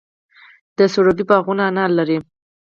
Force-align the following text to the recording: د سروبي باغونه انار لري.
د 0.77 0.79
سروبي 0.93 1.23
باغونه 1.29 1.63
انار 1.69 1.89
لري. 1.99 2.17